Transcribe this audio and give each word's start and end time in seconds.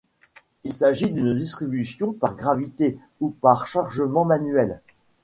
Il 0.63 0.73
s'agit 0.73 1.11
d’une 1.11 1.35
distribution 1.35 2.11
par 2.11 2.35
gravité 2.35 2.97
ou 3.19 3.29
par 3.29 3.67
chargement 3.67 4.25
manuel. 4.25 4.81